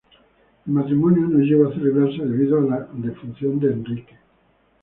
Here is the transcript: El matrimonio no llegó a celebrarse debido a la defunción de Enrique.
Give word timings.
El 0.65 0.73
matrimonio 0.73 1.27
no 1.27 1.37
llegó 1.37 1.69
a 1.69 1.73
celebrarse 1.75 2.25
debido 2.25 2.57
a 2.57 2.61
la 2.63 2.87
defunción 2.95 3.59
de 3.59 3.71
Enrique. 3.71 4.17